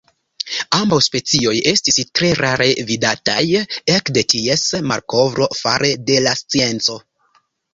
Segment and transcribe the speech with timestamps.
[0.77, 3.37] Ambaŭ specioj estis tre rare vidataj
[3.99, 6.99] ekde ties malkovro fare de la scienco.